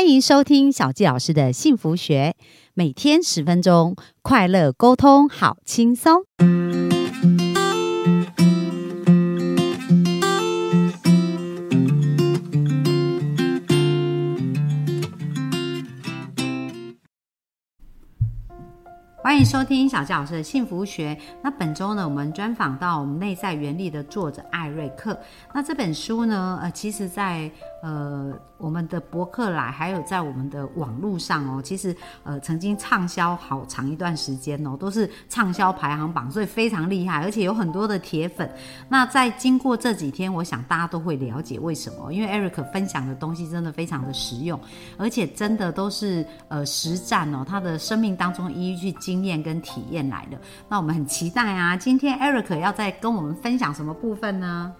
[0.00, 2.34] 欢迎收听小纪老师的幸福学，
[2.72, 6.22] 每天十分钟，快乐沟通，好轻松。
[19.22, 21.16] 欢迎收听小纪老师的幸福学。
[21.42, 25.16] 那本周呢，我们专访到我们内在原理的作者艾瑞克。
[25.54, 27.48] 那这本书呢，呃，其实在
[27.82, 38.50] 呃我们的博客来，还有在我们的网络上哦，其实呃曾经畅销好长一段时间哦，都是畅销排行榜，所以非常厉害，而且有很多的铁粉。
[38.88, 44.60] 那在经过这几天，我想大家都会了解为什么， 因为艾瑞克分享的东西真的非常的实用，
[44.98, 50.38] 而且真的都是呃实战哦，他的生命当中一一去经验跟体验来的。
[50.68, 54.72] 那我们很期待啊，今天艾瑞克要再跟我们分享什么部分呢？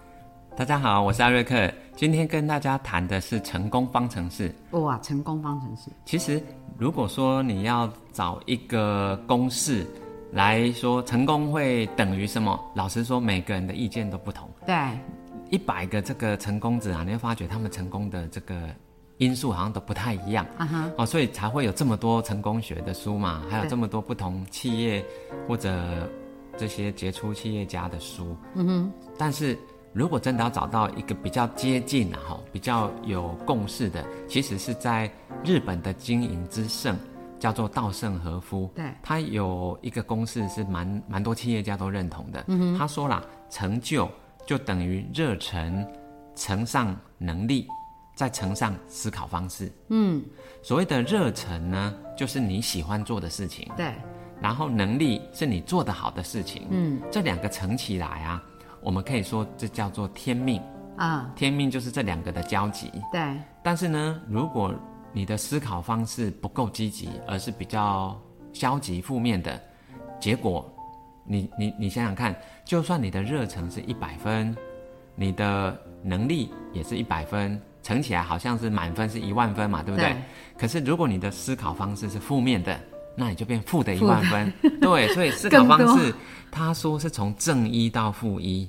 [0.61, 4.55] 大家好，我是艾瑞克，今天跟大家谈的是成功方程式。
[4.73, 5.91] 哇，成功方程式。
[6.05, 6.39] 其实，
[6.77, 9.87] 如果说你要找一个公式
[10.33, 12.63] 来说，成功会等于什么？
[12.75, 14.47] 老实说，每个人的意见都不同。
[14.67, 14.77] 对，
[15.49, 18.69] 一百个这个成功者啊，你会发觉他们成功的这个
[19.17, 20.47] 因素好像都不太一样。
[20.59, 25.03] 啊哈，哦，所以才会有这么多成功学的书嘛，还有这么多不同企业
[25.49, 26.07] 或者
[26.59, 28.37] 这些杰出企业家的书。
[28.57, 29.59] 嗯哼，但是
[29.93, 35.11] 如果真的要找到一个比较接近啊，哈，比较有共识的，其实是在
[35.45, 36.97] 日本的经营之圣，
[37.41, 38.71] 叫做稻盛和夫。
[38.75, 42.45] 对他有一个公式是蛮蛮多企业家都认同的。
[42.47, 44.09] 嗯他说啦，成就
[44.47, 45.85] 就等于热忱
[46.37, 47.67] 乘上能力，
[48.15, 49.73] 再乘上思考方式。
[49.89, 50.23] 嗯，
[50.63, 53.93] 所谓的热忱呢，就是你喜欢做的事情，对，
[54.41, 56.69] 然后能力是你做得好的事情。
[56.71, 58.43] 嗯这两个乘起来啊，
[58.83, 60.61] 我们可以说这叫做天命。
[60.97, 62.93] 啊，天命就是这两个的交集。
[63.11, 63.21] 对，
[63.63, 64.75] 但是呢，如果
[65.15, 68.21] 你的思考方式不够积极，而是比较
[68.53, 69.59] 消极负面的，
[70.21, 70.71] 结果
[71.25, 74.55] 你你你想想看，就算你的热忱是一百分，
[75.15, 80.11] 你的能力也是一百分，乘起来好像是满分是一万分嘛，对不对？
[80.11, 80.17] 对
[80.59, 82.79] 可是如果你的思考方式是负面的，
[83.21, 84.53] 那你就变负的一万分。
[84.81, 86.15] 对，所以思考方式，
[86.51, 88.67] 他说是从正一到负一。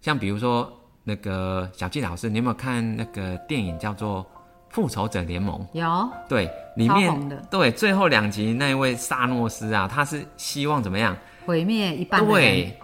[0.00, 0.70] 像比如说
[1.04, 4.22] 那个小纪老师，你有没有看那个电影叫做
[4.68, 5.60] 《复仇者联盟》？
[5.72, 11.16] 有，对，里面对最后两集那一位萨诺斯啊，他是希望怎么样？
[11.46, 12.26] 毁灭一半。
[12.26, 12.76] 对，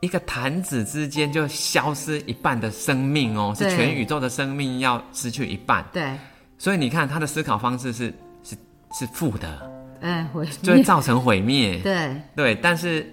[0.00, 5.84] 一个弹指之间就消失一半的生命哦，是全宇宙的生命要失去一半。
[5.92, 6.16] 对，
[6.58, 8.14] 所以你看他的思考方式是
[8.44, 8.56] 是
[8.92, 9.70] 是负的，
[10.00, 10.82] 嗯，毁就会。
[10.82, 11.80] 造成毁灭。
[11.82, 13.06] 对，对，但是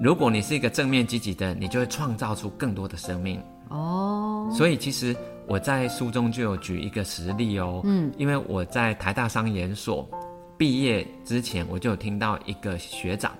[0.00, 3.40] 如果你是一个正面积极的，你就会创造出更多的生命。
[3.68, 5.14] 哦，所以其实
[5.48, 10.08] 我在书中就有举一个实例哦，嗯，因为我在台大商研所
[10.56, 13.32] 毕业之前，我就有听到一个学长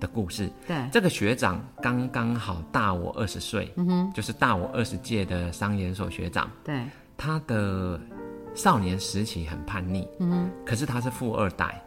[0.00, 0.50] 的故事。
[0.66, 6.50] 对，这个学长刚刚好大我二十岁，嗯哼，就是大我二十届的商研所学长。
[6.64, 6.82] 对，
[7.16, 8.00] 他的
[8.56, 11.80] 少年时期很叛逆，嗯哼，可是他是富二代，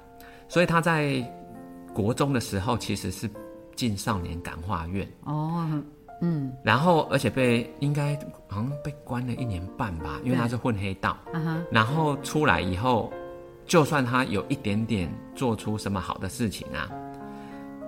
[0.48, 1.24] 所以他在
[1.94, 3.30] 国中的时候其实是
[3.76, 5.08] 进少年感化院。
[5.26, 5.68] 哦，
[6.22, 8.16] 嗯，然后而且被应该
[8.48, 11.18] 好像被关了一年半吧，因为他是混黑道。
[11.72, 13.12] 然后出来以后，
[13.66, 16.90] 就算他有一点点做出什么好的事情啊，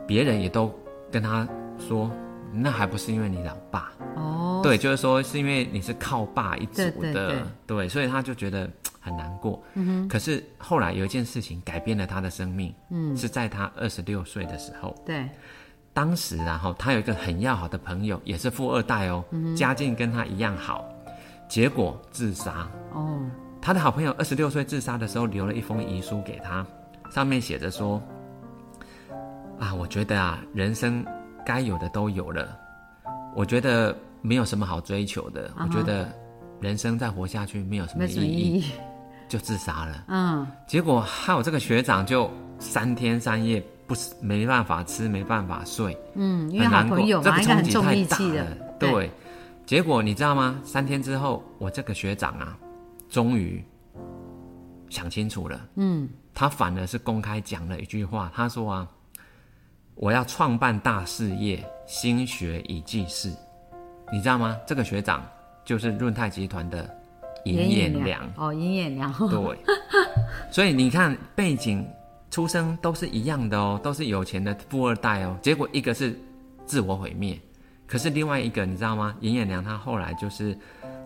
[0.08, 0.74] 别人也都
[1.12, 1.48] 跟他
[1.80, 2.12] 说，
[2.52, 3.92] 那还不是因为你老爸？
[4.16, 7.38] 哦，对，就是说是因为你是靠爸一族的，对对
[7.68, 8.70] 对所以他就觉得
[9.06, 9.64] 很难过。
[10.10, 14.96] 可是后来有一件事情改变了他的生命，嗯，是在他二十六岁的时候。
[15.06, 15.30] 对，
[15.94, 19.24] 当时啊，哈，他有一个很要好的朋友，也是富二代哦，
[19.56, 20.84] 家境跟他一样好，
[21.48, 22.68] 结果自杀。
[22.94, 23.22] 哦，
[23.62, 26.66] 他的好朋友二十六岁自杀的时候，留了一封遗书给他，
[27.12, 28.02] 上面写着说
[29.60, 31.06] ：“啊，我觉得啊，人生
[31.46, 32.58] 该有的都有了，
[33.36, 36.12] 我觉得没有什么好追求的，我觉得
[36.60, 38.66] 人生再活下去没有什么意义。
[39.28, 40.06] 就自杀了。
[40.08, 42.30] 嗯，结果害我这个学长就
[42.60, 49.12] 三天三夜不是没办法吃，没办法睡。”嗯，因为很难过好朋友嘛，这冲击太大了对，
[49.66, 50.60] 结果你知道吗？
[50.64, 52.58] 三天之后，我这个学长啊，
[53.10, 53.64] 终于
[54.90, 55.60] 想清楚了。
[55.76, 58.88] 嗯，他反而是公开讲了一句话，他说啊，
[59.96, 63.32] 我要创办大事业，心学以济世。
[64.12, 64.56] 你知道吗？
[64.68, 65.26] 这个学长
[65.64, 66.88] 就是润泰集团的
[67.46, 68.22] 尹衍良。
[68.36, 69.58] 哦，尹衍良，对，
[70.52, 71.88] 所以你看背景
[72.30, 75.38] 出生都是一样的哦，都是有钱的富二代哦。
[75.42, 76.20] 结果一个是
[76.66, 77.40] 自我毁灭，
[77.88, 79.16] 可是另外一个你知道吗？
[79.22, 80.58] 尹衍良他后来就是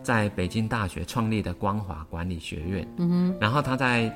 [0.02, 4.10] 在北京大学创立的光华管理学院，嗯哼，然后他在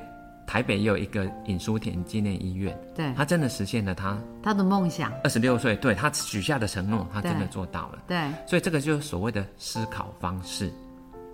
[0.46, 8.02] 台北也有一个尹书田纪念医院，对，他真的实现了他他的梦想，二十六岁对他许下的承诺，他真的做到了。
[8.06, 10.72] 对，所以这个就是所谓的思考方式。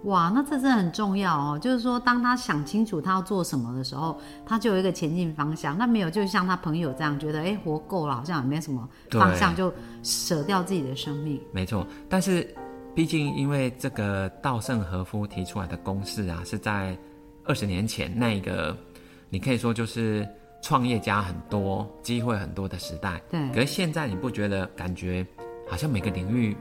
[0.05, 1.59] 哇，那这真的很重要哦。
[1.59, 5.77] 就是说，当他想清楚他要做什么的时候，他就有一个前进方向。
[5.77, 11.39] 那没有，就像他朋友这样觉得，哎，活够了，好像也没什么方向，就舍掉自己的生命。
[11.53, 12.49] 没错，但是
[12.95, 16.97] 毕竟因为这个稻盛和夫提出来的公式啊，是在
[17.45, 18.75] 二十年前那一个，
[19.29, 20.27] 你可以说就是
[20.63, 23.21] 创业家很多、机会很多的时代。
[23.31, 23.49] 对。
[23.51, 25.27] 可是现在你不觉得感觉
[25.69, 26.57] 好像每个领域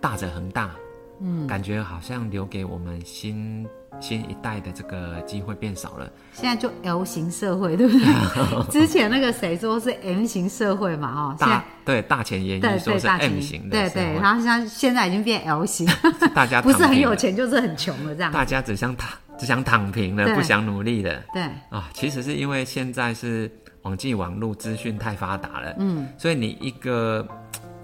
[0.00, 0.74] 大者恒大？
[1.20, 3.66] 嗯，感觉好像留给我们新
[4.00, 6.10] 新一代的这个机会变少了。
[6.32, 8.70] 现在就 L 型社会，对不对？
[8.72, 11.12] 之前那个谁说是 M 型社会嘛？
[11.14, 14.14] 哦，大对大前研一说是 M 型的，对对。
[14.20, 15.86] 然后像现在已经变 L 型，
[16.34, 18.32] 大家不是很有钱就是很穷了这样。
[18.32, 21.22] 大家只想躺只想躺平了，不想努力了。
[21.34, 23.50] 对啊，其实是因为现在是
[23.82, 27.26] 网际网络资讯太发达了，嗯，所以你一个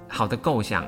[0.09, 0.85] 好的构想。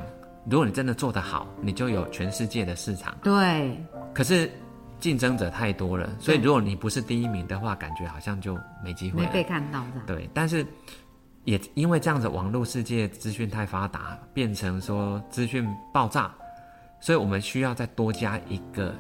[0.50, 3.14] 如果你真的做得好，你就有全世界的市场。
[3.22, 3.78] 对。
[4.14, 4.50] 可是
[4.98, 9.20] 竞争者太多了，所以如果你不是第一名的话，感觉好像就没机会。
[9.20, 10.00] 没被看到的。
[10.06, 10.66] 对，但是
[11.44, 16.34] 也因为这样子，网络世界资讯太发达，变成说资讯爆炸，
[16.98, 18.94] 所以我们需要再多加一个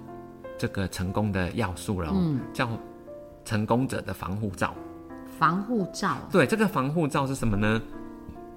[0.58, 2.68] 这个成功的要素了，嗯，叫
[3.44, 4.74] 成功者的防护罩。
[5.38, 6.16] 防护罩。
[6.30, 7.80] 对，这个防护罩是什么呢？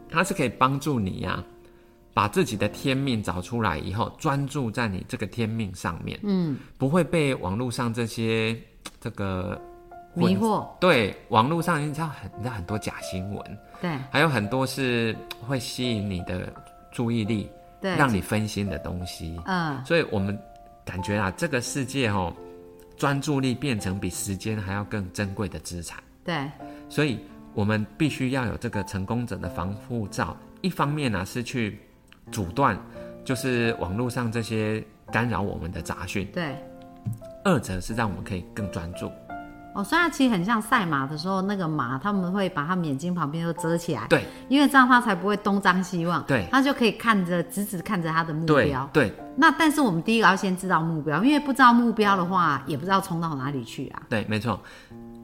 [0.10, 1.42] 它是可以帮助你呀。
[2.14, 8.54] 把自己的天命找出来以后，专注在你这个天命上面，嗯，不会被网络上这些
[9.00, 9.60] 这个
[10.14, 10.68] 迷惑。
[10.80, 15.16] 对，网络上你知道很，你知道很多假新闻，对，还有很多是
[15.48, 16.52] 会吸引你的
[16.92, 17.50] 注意力，
[17.80, 20.38] 对，让你分心的东西，嗯，所以我们
[20.84, 22.34] 感觉啊，这个世界哦，
[22.98, 26.52] 专注力变成比时间还要更珍贵的资产，对，
[26.90, 27.18] 所以
[27.54, 31.80] 我们必须要有这个成功者的防护罩，一方面呢是去。
[32.32, 32.78] 阻断
[33.24, 36.56] 就是网络上这些干扰我们的杂讯，对。
[37.44, 39.12] 二者是让我们可以更专注。
[39.74, 49.12] 哦，所以它其实很像赛马的时候，那个马他们会把他们眼睛旁边都遮起来，对，因为这样他才不会东张西望，对，他就可以看着直直看着他的目标，对。
[49.36, 54.04] 那但是我们第一个要先知道目标，因为不知道目标的话，也不知道冲到哪里去啊。
[54.10, 54.60] 对，没错。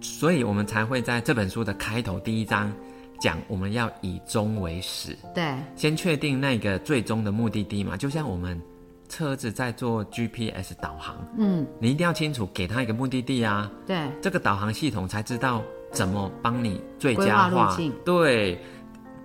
[0.01, 2.71] 所以我们才会在这本书的开头第一章。
[3.19, 7.97] 讲我们要以终为始，对，先确定那个最终的目的地嘛。
[7.97, 8.61] 就像我们
[9.09, 17.75] 车子在做 GPS 导航，嗯，你一定要清楚给他一个目的地啊，对，这个导航系统才知道怎么帮你最佳化，
[18.05, 18.59] 对，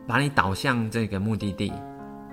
[0.07, 1.73] 把你导向这个目的地。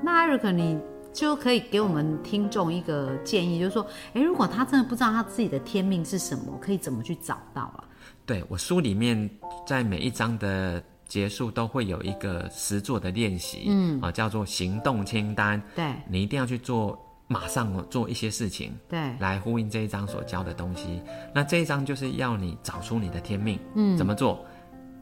[0.02, 0.80] 那艾瑞克，你
[1.12, 7.84] 就可以给我们听众一个建议，就是说，哎，如果他真的不知道他自己的天命是什么，可以怎么去找到啊？
[8.26, 9.30] 对我书里面
[9.68, 10.82] 在每一章的。
[11.10, 15.62] 结束都会有一个实做的练习，嗯，啊，叫做行动清单。
[15.76, 16.98] 对，你一定要去做，
[17.28, 21.02] 马上做一些事情，对，来呼应这一章所教的东西。
[21.34, 24.46] 那这一章就是要你找出你的天命，嗯，怎么做？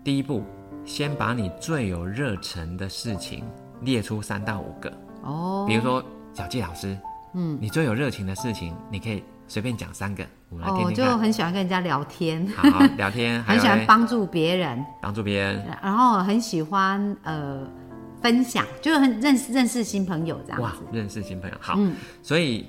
[0.04, 0.42] 第一步，
[0.86, 3.44] 先把你最有热忱的事情
[3.82, 4.90] 列出三到五个。
[5.24, 6.02] 哦，比如说
[6.34, 6.98] 小季老师，
[7.34, 9.22] 嗯，你最有热情的事情，你可以。
[9.48, 10.88] 随便讲三个，我们来听听。
[10.88, 12.46] 哦，就很喜欢跟人家聊天。
[12.48, 15.66] 好，聊天， 很喜欢帮助别人，帮助别人。
[15.82, 17.66] 然后很喜欢呃
[18.22, 20.64] 分享，就是很认识认识新朋友这样子。
[20.64, 21.76] 哇，认识新朋友，好。
[21.78, 21.96] 嗯。
[22.22, 22.66] 所以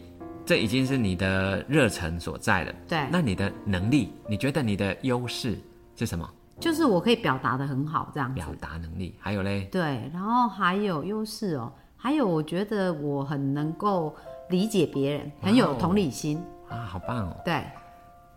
[0.47, 2.73] 这已经是你的热忱所在了。
[2.87, 3.07] 对。
[3.11, 5.59] 那你的能力，你觉得你的优势
[5.97, 6.29] 是什么？
[6.61, 8.35] 就是我可以表达的很好，这样子。
[8.35, 9.69] 表达能力，还有嘞？
[9.71, 14.15] 对，然后还有优势哦，还有我觉得我很能够
[14.51, 16.41] 理解别人，很有同理心。
[16.69, 17.37] 啊，好棒哦！
[17.45, 17.63] 对，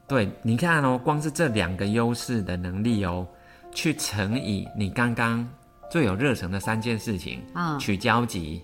[0.07, 3.27] 对，你看哦，光是这两个优势的能力哦，
[3.71, 5.47] 去乘以你刚刚
[5.89, 8.63] 最有热忱的三件事情，啊，取交集，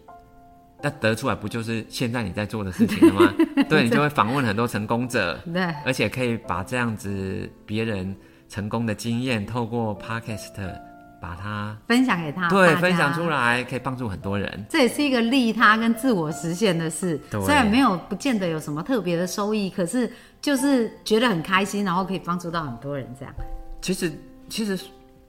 [0.82, 3.34] 那得出来不就是现在你在做的事情了吗？
[3.70, 8.16] 对，你就会访问很多成功者，对，而且可以把这样子别人
[8.50, 10.80] 成功的经验透过 podcast。
[11.20, 14.66] 把它分享给他，对，分享出来可以帮助很多人。
[14.70, 17.20] 这也是一个利他跟自我实现的事。
[17.32, 23.08] 虽然没有不见得有什么特别的收益，可是就是觉得很开心，然后可以帮助到很多人。
[23.20, 23.34] 这样，
[23.82, 24.12] 其实
[24.50, 24.80] 其实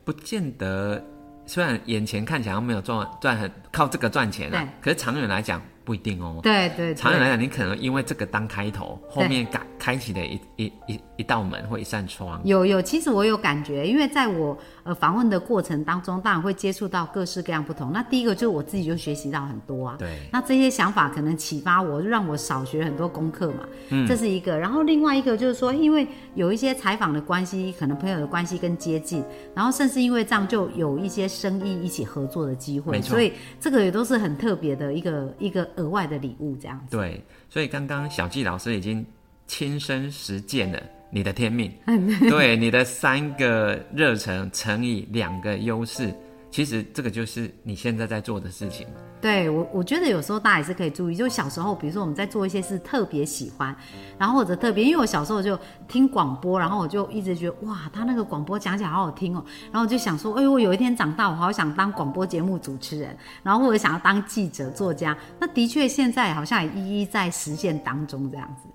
[0.04, 1.02] 不见得，
[1.46, 6.40] 虽然眼前看起来没有赚赚很靠这个赚钱啊，可是长远来讲不一定哦。
[6.42, 12.40] 对对，长远来讲，你可能因为这个当开头，后面改开启的一一一一道门或一扇窗。
[12.44, 17.92] 有有，其实我有感觉，因为在我呃访问的过程当中，当然会接触到各式各样不同。
[17.92, 19.96] 那第一个就是我自己就学习到很多啊。
[19.98, 20.18] 对。
[20.32, 23.68] 那这些想法可能启发我，就让我少学很多功课嘛。
[23.90, 24.06] 嗯。
[24.06, 33.00] 这是一个，然后另外一个就是说，因为有一些采访的关系，可能朋友的关系更接近，然后甚至因为这样就有一些生意一起合作的机会。
[33.00, 36.96] 所以这个也都是很特别的一个一个额外的礼物，这样子。
[36.96, 37.24] 对。
[37.50, 39.04] 所以刚刚小纪老师已经
[39.48, 41.72] 亲身实践了你的天命，
[42.30, 46.14] 对你的三个热忱乘以两个优势，
[46.50, 48.86] 其实这个就是你现在在做的事情。
[49.20, 53.74] 对我，我觉得有时候大家也是可以注意，就小时候，比如说我们在做一些事特别喜欢，
[54.16, 68.68] 然后或者特别，因为我小时候就听广播，然后我就一直觉得哇，他那个广播讲起来好好听哦，然后我就想说，哎呦，我有一天长大，我好想当广播节目主持人，然后或者想要当记者、作家，那的确现在好像也一一在实现当中这样子。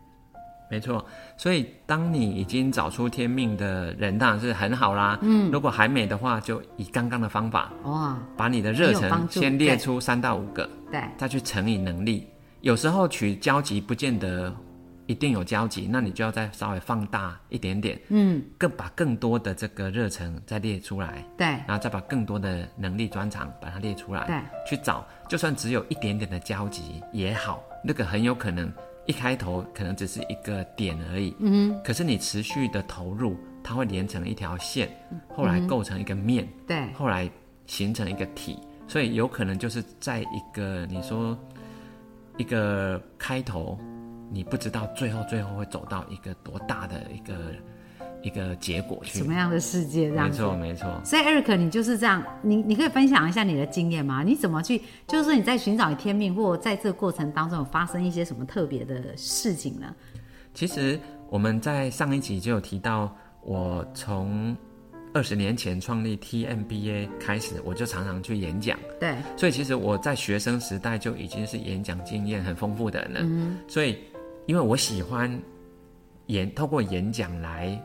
[0.74, 1.06] 没错，
[1.38, 5.20] 所以当你已经找出天命的人，当然是很好啦。
[5.22, 12.28] 嗯，如果还没的话，就以刚刚的方法，哇，把你的热忱先列出三到五个，对，再去乘以能力。
[12.62, 14.52] 有时候取交集不见得
[15.06, 24.36] 一定有交集，那你就要再稍微放大一点点，嗯，更把更多的这个热忱再列出来，对，然后再把更多的能力专长把它列出来，对，
[24.68, 28.74] 去找，就算只有一点点的交集也好，那个很有可能。
[29.06, 34.90] 一开头可能只是一个点而已，嗯，可是你持续的投入，它会连成一条线，
[35.36, 37.30] 后来构成一个面，对，后来
[37.68, 41.38] 形成一个体，所以有可能就是在一个你说
[42.38, 43.78] 一个开头，
[44.32, 47.34] 你不知道最后最后会走到一个多大的一个。
[48.24, 50.30] 一个结果去什么样的世界这样？
[50.30, 51.02] 没错，没错。
[51.04, 54.24] 所以，Eric，你就是这样，你你可以分享一下你的经验吗？
[54.24, 59.94] 你怎么去，就是说你在寻找你天命，或在这个过程当中有发生一些什么特别的事情呢？
[60.54, 60.98] 其实
[61.30, 64.56] 我们在上一集就有提到，我从
[65.14, 68.80] 二十年前创立 TMBA 开始，我就常常去演讲。
[69.02, 69.16] 对。
[69.36, 73.20] 所以，其实我在学生时代就已经是演讲经验很丰富的人了。
[73.24, 73.58] 嗯。
[73.68, 73.98] 所以，
[74.46, 75.38] 因为我喜欢
[76.28, 77.78] 演，透过演讲来。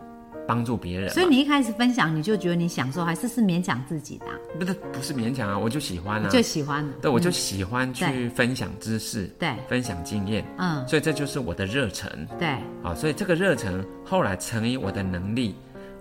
[0.48, 4.26] 帮助别人，所以你一开始分享，你就觉得你享受，还是是勉强自己的？
[4.58, 6.90] 不是，不是勉强啊，我就喜欢啊，就喜欢。
[7.02, 12.48] 对，我就喜欢去分享知识，对，分享经验，嗯，所以这就是我的热忱，对，
[12.82, 15.54] 啊，所以这个热忱后来成为我的能力。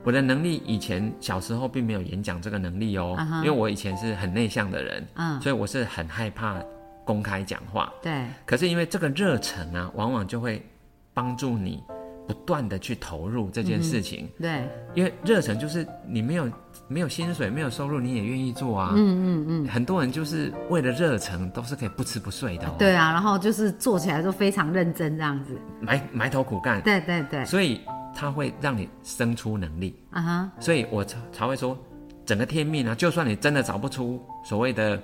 [0.03, 6.63] 我的能力以前小时候并没有演讲这个能力哦，因为我以前是很内向的人，嗯，所以我是很害怕
[7.03, 8.25] 公开讲话，对。
[8.45, 10.65] 可是因为这个热忱啊，往往就会
[11.13, 11.83] 帮助你。
[12.27, 16.51] 不断的去投入这件事情，对，因为热忱就是你没有
[16.87, 27.79] 没有薪水没有收入你也愿意做啊，嗯嗯嗯，很多人就是为了热忱都是可以不吃不睡的，对啊，然后就是做起来都非常认真这样子，埋埋头苦干，对对对，所以
[28.13, 29.95] 它会让你生出能力。
[30.11, 31.77] 啊哈，所以我才才会说
[32.25, 35.01] 整个天命啊，就算你真的找不出所谓的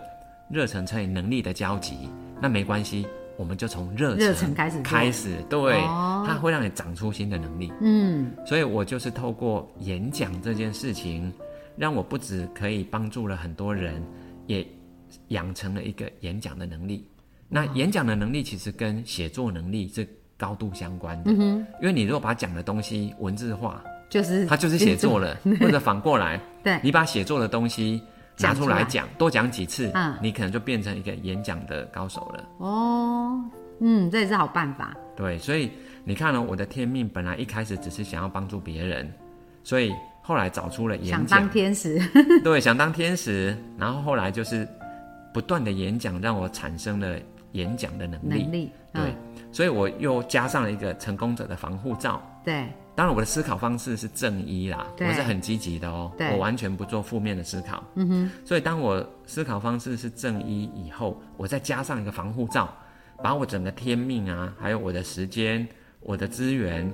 [0.50, 2.10] 热忱乘以能力的交集，
[2.42, 3.08] 那没关系。
[3.44, 5.74] 我们就从热热忱开始开始，对，
[6.26, 7.74] 它会让你长出新的能力。
[7.82, 11.30] 嗯，所以我就是透过演讲这件事情，
[11.76, 14.02] 让我不止可以帮助了很多人，
[14.48, 14.66] 也
[15.28, 17.06] 养成了一个演讲的能力。
[17.50, 20.08] 那演讲的能力其实跟写作能力是
[20.38, 21.32] 高度相关的。
[21.38, 28.02] 嗯，因为你如果把讲的东西文字化，就是它就是写作了， 或者反过来， 对，你把写作的东西。
[28.40, 32.44] 拿出来讲，多讲几次，嗯，你可能就变成一个演讲的高手了。
[32.58, 33.44] 哦，
[33.80, 34.96] 嗯，这也是好办法。
[35.16, 35.72] 对，所以
[36.04, 39.12] 你看呢，我的天命本来一开始只是想要帮助别人，
[39.64, 41.28] 所以后来找出了演讲。
[41.28, 42.00] 想当天使。
[42.44, 44.68] 对，想当天使，然后后来就是
[45.34, 47.18] 不断的演讲，让我产生了
[47.52, 48.44] 演讲的能力。
[48.44, 48.72] 能力。
[48.94, 49.16] 对，
[49.52, 52.22] 所以我又加上了一个成功者的防护罩。
[52.44, 52.68] 对。
[52.96, 57.84] 当然，我的思考方式是正一啦，我是很积极的哦，我完全不做负面的思考。
[57.96, 62.72] 嗯哼，所以当我思考方式是正一以后，我再加上一个防护罩，
[63.24, 65.68] 把我整个天命啊，还有我的时间、
[66.02, 66.92] 我的资源，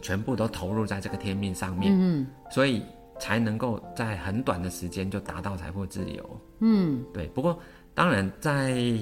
[0.00, 1.92] 全部都投入在这个天命上面。
[1.94, 2.82] 嗯，所以
[3.20, 6.40] 才能够在很短的时间就达到财富自由。
[6.60, 7.26] 嗯，对。
[7.28, 7.58] 不过
[7.94, 8.98] 当然在。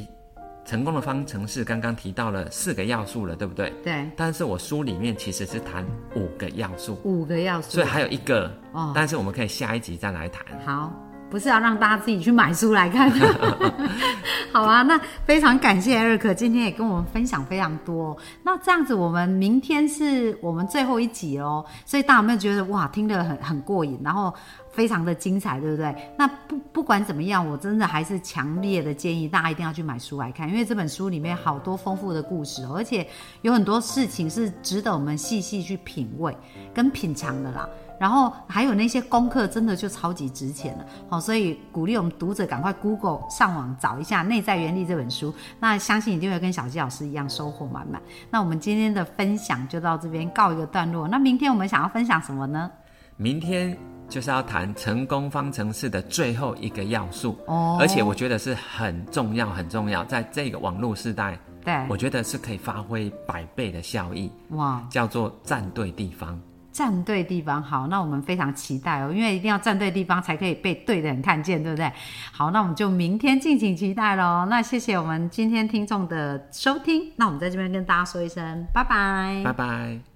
[0.70, 3.72] 成功的方程式刚刚提到了四个要素了，对不对？
[3.82, 4.08] 对。
[4.16, 5.84] 但是我书里面其实是谈
[6.14, 6.96] 五个要素。
[7.02, 7.72] 五个要素。
[7.72, 10.46] 所以还有一个哦，但是我们可以下一集再来谈。
[10.64, 11.09] 好。
[11.30, 13.10] 不是要让大家自己去买书来看。
[14.52, 18.16] 好啊，那非常感谢艾瑞克今天也跟我们分享非常多。
[18.42, 24.34] 那这样子，我们明天是我们最后一集哦，所以大家有没有觉得哇，听得很很过瘾，然后
[24.72, 25.94] 非常的精彩，对不对？
[26.18, 33.06] 那不不管怎么样，我真的还是强烈的建议大家一定要去买书来看，因为这本书里面好多丰富的故事，而且
[33.42, 36.36] 有很多事情是值得我们细细去品味
[36.74, 37.68] 跟品尝的啦。
[38.00, 40.86] 然后还有那些功课，真的就超级值钱了。
[41.10, 48.00] 好，所以鼓励我们读者赶快 Google 上网找一下《内在原理》这本书，那相信一定会跟小鸡老师一样收获满满。
[48.30, 51.06] 那我们今天的分享就到这边告一个段落。
[51.06, 52.70] 那明天我们想要分享什么呢？
[53.18, 53.76] 明天
[54.08, 64.32] 就是要谈成功方程式的最后一个要素哦，而且我觉得是很重要、很重要，在这个网络时代，对，我觉得是可以发挥百倍的效益。
[64.52, 66.40] 哇，叫做站对地方。
[66.72, 71.90] 站对地方，好，那我们非常期待哦，因为一定要站对地方才可以被对的人看见，对不对？
[72.32, 74.46] 好，那我们就明天敬请期待喽。
[74.48, 80.09] 那谢谢我们今天听众的收听，那我们在这边跟大家说一声拜拜，拜拜。